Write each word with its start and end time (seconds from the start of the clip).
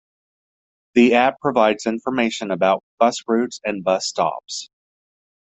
The 0.95 1.13
app 1.13 1.35
provides 1.41 1.85
information 1.85 2.49
about 2.49 2.83
bus 2.97 3.21
routes 3.27 3.61
and 3.63 3.83
bus 3.83 4.07
stops. 4.07 4.71